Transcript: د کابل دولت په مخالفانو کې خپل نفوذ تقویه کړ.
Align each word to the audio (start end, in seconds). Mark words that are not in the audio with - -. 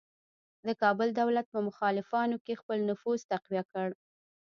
د 0.67 0.69
کابل 0.81 1.09
دولت 1.21 1.45
په 1.53 1.59
مخالفانو 1.67 2.37
کې 2.45 2.59
خپل 2.61 2.77
نفوذ 2.89 3.19
تقویه 3.31 3.63
کړ. 3.71 3.89